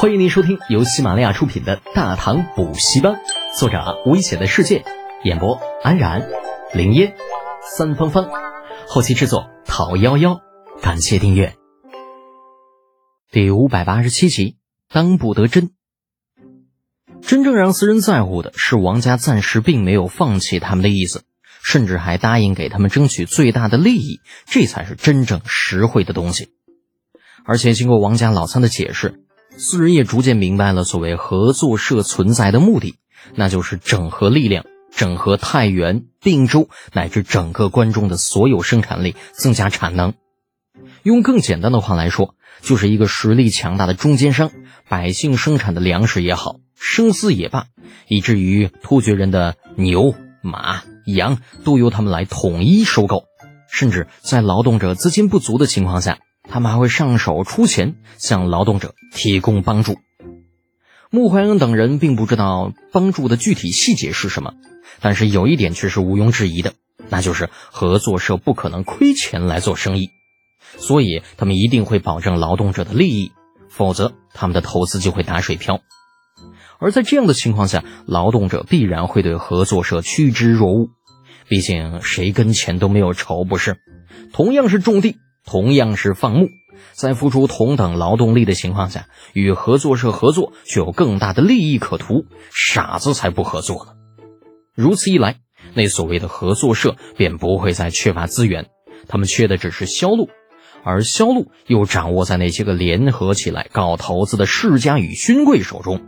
[0.00, 3.14] 欢迎您收听由喜马拉雅出品的《大唐补习班》，
[3.58, 4.84] 作者危险的世界，
[5.24, 6.30] 演播安然、
[6.72, 7.16] 林烟、
[7.76, 8.30] 三芳芳，
[8.86, 10.40] 后期制作陶幺幺。
[10.80, 11.56] 感谢订阅。
[13.32, 14.56] 第五百八十七集，
[14.88, 15.72] 当不得真。
[17.20, 21.24] 真正让四人在乎的是，王家暂时并没有放弃他们的意思，
[21.60, 26.50] 甚至还答应给他们争取最大的利益，这才是真正实惠的东西。
[27.44, 29.24] 而且经过王家老三的解释。
[29.58, 32.94] 四人也逐渐明白了所谓合作社存在的目的，
[33.34, 40.14] 那就是整合力量，整合太原、并州乃至整个关中的所有生产力，增加产能。
[41.02, 44.52] 用更简单的话来说，就是一个实力强大的中间商，
[44.88, 47.66] 百姓生产的粮食也好，生丝也罢，
[48.06, 53.24] 以至于突厥人的牛、马、羊都由他们来统一收购，
[53.68, 56.18] 甚至在劳动者资金不足的情况下。
[56.48, 59.96] 他们还会上手出钱向劳动者提供帮助。
[61.10, 64.54] 穆怀恩等人并不知道帮助的具体细节是什么，
[65.00, 66.74] 但是有一点却是毋庸置疑的，
[67.08, 70.10] 那就是合作社不可能亏钱来做生意，
[70.76, 73.32] 所以他们一定会保证劳动者的利益，
[73.70, 75.80] 否则他们的投资就会打水漂。
[76.78, 80.90] 而在这样的情况下，劳动者必然会对合作社趋之若鹜，
[81.48, 83.78] 毕竟谁跟钱都没有仇，不是？
[84.32, 85.16] 同样是种地。
[85.48, 86.50] 同样是放牧，
[86.92, 93.92] 在付出同等劳动力的情况下，与合作社合作却有更大的利益可图，傻子才不合作呢。
[94.74, 95.36] 如此一来，
[95.72, 98.66] 那所谓的合作社便不会再缺乏资源，
[99.08, 100.28] 他们缺的只是销路，
[100.84, 106.02] 而销路又掌握在那些个联合起来搞投资的世家与勋贵手中。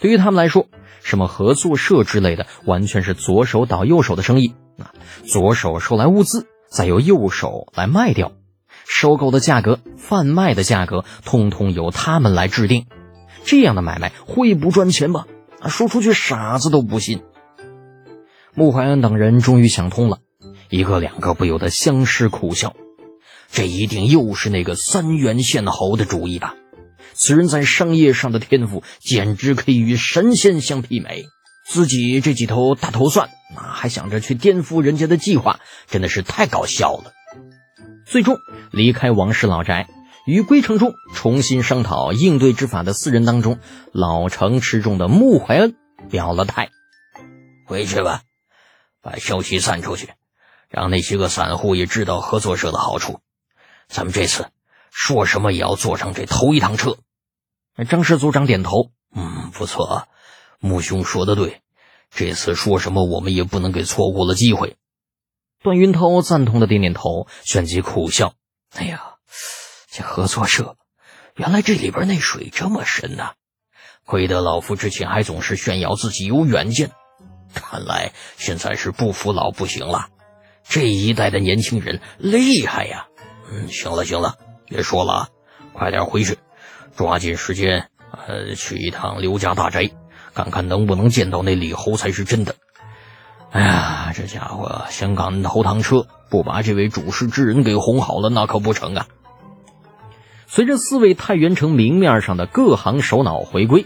[0.00, 0.66] 对于他们来说，
[1.04, 4.90] 什么合作社之类的，完全是左手倒右手的生意啊！
[5.24, 6.48] 左手收来物资。
[6.72, 8.32] 再由右手来卖掉，
[8.86, 12.86] 收购的价格、贩卖的价格，通通由他们来制定。
[13.44, 15.26] 这样的买卖会不赚钱吗？
[15.60, 17.22] 啊，说出去傻子都不信。
[18.54, 20.18] 穆怀恩等人终于想通了，
[20.70, 22.74] 一个两个不由得相视苦笑。
[23.50, 26.54] 这一定又是那个三原县侯的主意吧？
[27.12, 31.26] 此人在商业上的天赋，简直可以与神仙相媲美。
[31.68, 37.12] 自己这几头大头蒜，啊，还想着去颠覆人家的计划，真的是太搞笑了。
[38.06, 38.38] 最终
[38.72, 39.88] 离开王氏老宅，
[40.26, 43.58] 于归城中重新商讨应对之法的四人当中，
[43.92, 45.76] 老成持重的穆怀恩
[46.10, 46.70] 表了态
[47.66, 48.22] ：“回去吧，
[49.00, 50.10] 把消息散出去，
[50.68, 53.20] 让那些个散户也知道合作社的好处。
[53.88, 54.48] 咱们这次
[54.90, 56.98] 说什么也要坐上这头一趟车。”
[57.88, 60.08] 张氏族长点头：“嗯，不错，
[60.58, 61.62] 穆兄说的对。”
[62.14, 64.76] 这次说什么，我们也不能给错过了机会。
[65.62, 68.34] 段云涛赞同的点点头，旋即苦笑
[68.76, 69.14] ：“哎呀，
[69.90, 70.76] 这合作社，
[71.36, 73.32] 原来这里边那水这么深呐！
[74.04, 76.90] 亏得老夫之前还总是炫耀自己有远见，
[77.54, 80.08] 看来现在是不服老不行了。
[80.68, 83.06] 这一代的年轻人厉害呀！
[83.50, 84.36] 嗯，行了行了，
[84.66, 85.28] 别说了，
[85.72, 86.36] 快点回去，
[86.94, 87.88] 抓紧时间，
[88.26, 89.90] 呃，去一趟刘家大宅。”
[90.34, 92.54] 看看能不能见到那李侯才是真的。
[93.50, 99.06] 哎呀，这家伙想赶头趟车，不把这位主事之人给哄好了，那可不成啊！
[100.46, 103.84] 随着四位太原城明面上的各行首脑回归，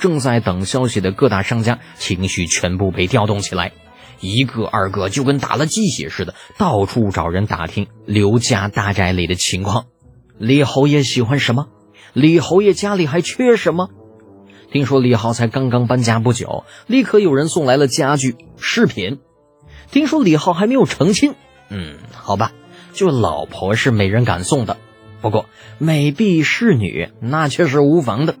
[0.00, 3.70] 正在等消息的各大商家情绪全部被调动起来，
[4.18, 9.86] 一个二个就跟打了鸡血似的，到处找人打听刘家大宅里的情况。
[10.38, 11.68] 李侯爷喜欢什么？
[12.12, 13.90] 李侯爷家里还缺什么？
[14.70, 19.20] 听说李浩才刚刚搬家不久，立刻有人送来了家具饰品。
[19.90, 21.34] 听说李浩还没有成亲，
[21.68, 22.52] 嗯，好吧，
[22.92, 24.76] 就老婆是没人敢送的。
[25.20, 25.46] 不过
[25.78, 28.36] 美婢侍女那却是无妨的。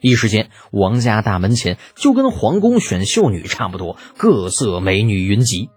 [0.00, 5.70] 一时间，王家大门前就跟皇宫选秀女差不多，各色美女云集。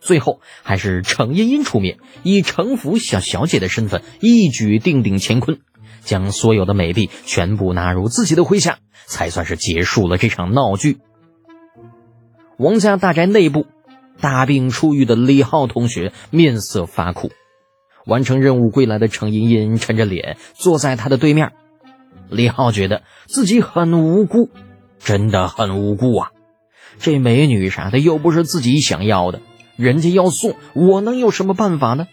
[0.00, 5.58] 最后还是程茵茵出面，以程府小小姐的身份一举定鼎乾坤。
[6.08, 10.96] 将所有的美婢全部纳入自己的麾下，才算是结束了这场闹剧。
[12.56, 13.66] 王家大宅内部，
[14.18, 17.30] 大病初愈的李浩同学面色发苦，
[18.06, 21.52] 完成任务归来的程茵茵沉着脸坐在他的对面。
[22.30, 24.48] 李浩觉得自己很无辜，
[24.98, 26.30] 真的很无辜啊！
[26.98, 29.42] 这美女啥的又不是自己想要的，
[29.76, 32.08] 人家要送，我能有什么办法呢？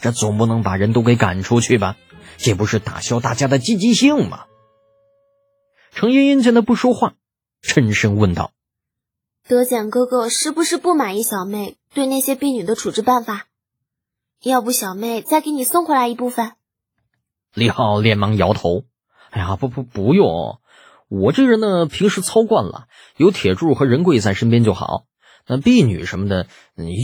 [0.00, 1.96] 这总不能把人都给赶出去吧？
[2.36, 4.44] 这不是打消大家的积极性吗？
[5.92, 7.14] 程茵茵见他不说话，
[7.62, 8.52] 沉声问道
[9.48, 13.46] ：“德简哥哥是不是不满意小妹对那些婢女的处置办法？
[14.42, 16.52] 要不小妹再给你送回来一部分？”
[17.54, 18.84] 李浩连忙摇头
[19.30, 20.60] ：“哎呀，不不不用，
[21.08, 22.86] 我这人呢，平时操惯了，
[23.16, 25.06] 有铁柱和仁贵在身边就好。
[25.46, 26.46] 那婢女什么的，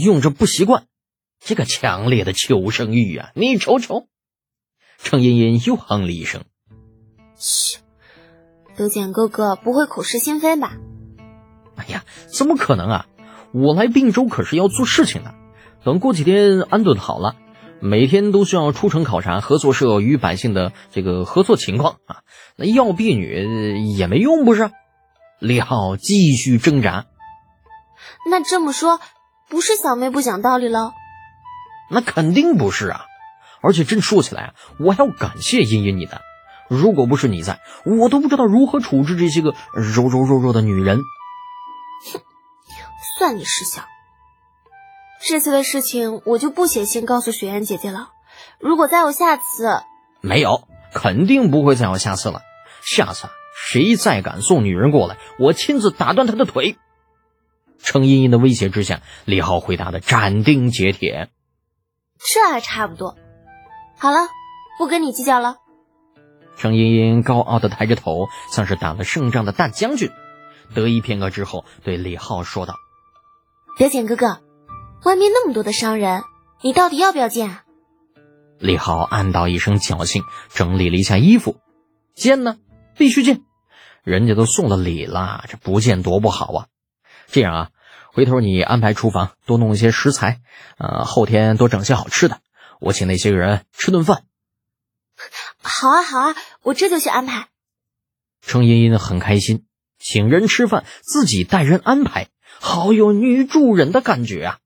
[0.05, 0.85] 用着不习惯。
[1.39, 4.07] 这个强烈的求生欲啊，你瞅瞅。
[4.97, 6.43] 程茵茵又哼了一声
[7.35, 7.79] ：“嘘，
[8.75, 10.73] 德简哥哥不会口是心非吧？”
[11.77, 13.05] 哎呀，怎么可能啊！
[13.51, 15.33] 我来并州可是要做事情的。
[15.83, 17.35] 等过几天安顿好了，
[17.79, 22.21] 每天都需要出城考察合作社与百姓的这个合作情况啊。
[22.55, 24.71] 那要婢女也没用，不是？
[25.39, 27.05] 李浩继续挣扎。
[28.29, 28.99] 那这么说，
[29.49, 30.91] 不是小妹不讲道理喽？
[31.91, 33.05] 那肯定不是啊！
[33.65, 36.21] 而且真说起来啊，我还要感谢茵茵你的。
[36.69, 40.99] 如果不是你在，我都不知道如何处置这些个柔柔弱弱的女人。
[40.99, 42.21] 哼，
[43.17, 43.85] 算你识相。
[45.21, 48.09] 这次的事情我就不写信告诉雪颜姐姐了。
[48.59, 49.81] 如果再有下次，
[50.21, 52.41] 没有，肯定不会再有下次了。
[52.83, 56.77] 下次谁再敢送女人过来，我亲自打断他的腿。
[57.79, 61.29] 程茵茵的威胁之下，李浩回答的斩钉截铁
[62.17, 63.15] ：“这还差不多。
[63.97, 64.17] 好了，
[64.77, 65.57] 不跟你计较了。”
[66.57, 70.11] 程茵茵高傲的抬着头，像是打了胜仗的大将军。
[70.73, 72.75] 得意片刻之后，对李浩说道
[73.77, 74.41] ：“德简哥哥，
[75.03, 76.23] 外面那么多的商人，
[76.61, 77.63] 你到底要不要见？”啊？”
[78.59, 81.57] 李浩暗道一声侥幸，整理了一下衣服
[82.15, 82.57] ：“见呢，
[82.97, 83.41] 必须见。
[84.03, 86.65] 人家都送了礼啦，这不见多不好啊。
[87.27, 87.69] 这样啊。”
[88.13, 90.39] 回头你安排厨房多弄一些食材，
[90.77, 92.39] 呃，后天多整些好吃的，
[92.79, 94.23] 我请那些个人吃顿饭。
[95.61, 97.47] 好啊，好啊，我这就去安排。
[98.41, 99.65] 程茵茵很开心，
[99.97, 102.27] 请人吃饭，自己带人安排，
[102.59, 104.59] 好有女主人的感觉啊！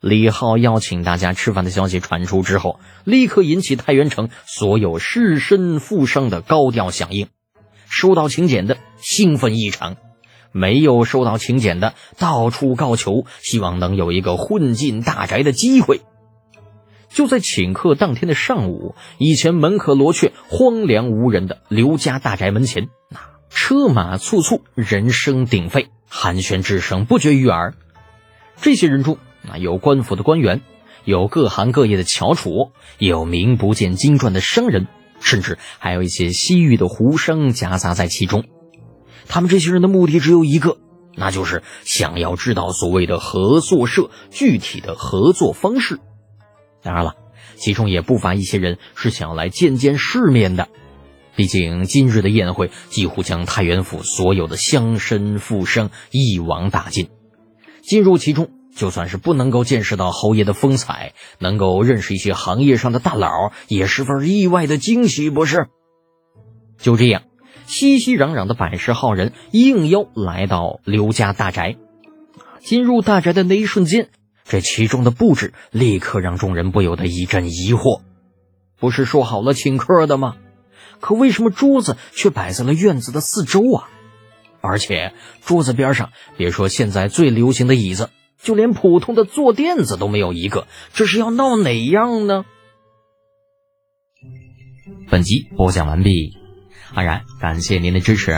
[0.00, 7.28] 李浩邀请大家吃饭的消息传出之后，立刻引起太原城所有士绅富商的高调响应，
[7.88, 9.96] 收到请柬的兴奋异常。
[10.52, 16.00] 没有收到请柬的，到处告求，希望能有一个混进大宅的机会。
[17.10, 23.20] 就在请客当天的上午，以前门可罗雀、荒凉无人的刘家大宅门前，那
[23.50, 27.74] 车马簇簇，人声鼎沸，寒暄之声不绝于耳。
[28.62, 30.62] 这些人中，那有官府的官员，
[31.04, 34.86] 有各行各业的翘楚，有名不见经传的商人，
[35.18, 38.44] 甚至还有一些西域的胡商夹杂在其中。
[39.26, 40.78] 他们这些人的目的只有一个，
[41.16, 45.98] 那就是想要知道所谓的合作社具体的合作方式。
[46.82, 47.14] 当然了，
[47.56, 50.68] 其中也不乏一些人是想来见见世面的。
[51.36, 57.08] 毕竟今日的宴会几乎将太原府所有的乡绅富商一网打尽。
[57.82, 65.68] 进入其中，就算是不能够见识到侯爷的风采，能够认识一些行业上的大佬，也十分意外的惊喜，不是？
[66.78, 67.22] 就这样。
[67.66, 71.76] 熙熙攘攘的百十号人应邀来到刘家大宅。
[72.58, 74.10] 进入大宅的那一瞬间，
[74.50, 78.00] 这其中的布置立刻让众人不由得一阵疑惑：
[78.80, 80.38] 不是说好了请客的吗？
[80.98, 83.88] 可为什么桌子却摆在了院子的四周啊？
[84.60, 85.14] 而且
[85.44, 88.10] 桌子边上，别说现在最流行的椅子，
[88.42, 90.66] 就连普通的坐垫子都没有一个。
[90.92, 92.44] 这是要闹哪样呢？
[95.08, 96.36] 本集播讲完毕。
[96.92, 98.32] 安然，感谢您的支持。